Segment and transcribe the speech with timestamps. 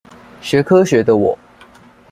[0.41, 1.37] 學科學的我